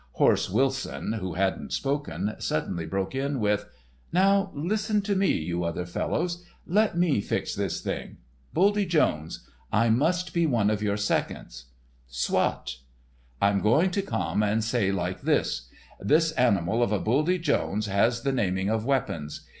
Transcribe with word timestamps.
"Horse" 0.13 0.49
Wilson, 0.49 1.13
who 1.13 1.35
hadn't 1.35 1.73
spoken, 1.73 2.33
suddenly 2.39 2.87
broke 2.87 3.13
in 3.13 3.39
with: 3.39 3.65
"Now, 4.11 4.49
listen 4.55 5.03
to 5.03 5.15
me, 5.15 5.27
you 5.31 5.63
other 5.63 5.85
fellows. 5.85 6.43
Let 6.65 6.97
me 6.97 7.21
fix 7.21 7.53
this 7.53 7.81
thing. 7.81 8.17
Buldy 8.51 8.87
Jones, 8.87 9.47
I 9.71 9.91
must 9.91 10.33
be 10.33 10.47
one 10.47 10.71
of 10.71 10.81
your 10.81 10.97
seconds." 10.97 11.65
"Soit!" 12.07 12.77
"I'm 13.39 13.59
going 13.61 13.91
to 13.91 14.01
Camme, 14.01 14.41
and 14.41 14.63
say 14.63 14.91
like 14.91 15.21
this: 15.21 15.69
'This 15.99 16.31
Animal 16.31 16.81
of 16.81 16.91
a 16.91 16.99
Buldy 16.99 17.37
Jones' 17.39 17.85
has 17.85 18.23
the 18.23 18.31
naming 18.31 18.69
of 18.71 18.83
weapons. 18.83 19.47